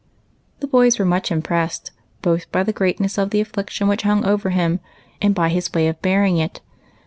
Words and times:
The 0.61 0.67
boys 0.67 0.97
were 0.97 1.05
much 1.05 1.31
impressed, 1.31 1.91
both 2.23 2.51
by 2.51 2.63
the 2.63 2.73
great 2.73 2.99
ness 2.99 3.19
of 3.19 3.29
the 3.29 3.39
affliction 3.39 3.87
which 3.87 4.01
hung 4.01 4.25
over 4.25 4.49
him 4.49 4.79
and 5.21 5.35
by 5.35 5.49
his 5.49 5.67
Avay 5.69 5.87
of 5.89 6.01
bearing 6.01 6.37
it. 6.37 6.59